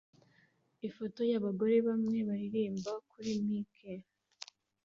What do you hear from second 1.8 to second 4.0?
bamwe baririmba kuri mike